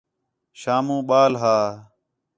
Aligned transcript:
شامو 0.59 0.97
ٻال 1.07 1.31
ہا 1.41 1.57